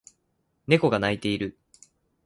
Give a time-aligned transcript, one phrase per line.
[0.65, 1.55] 猫が鳴いている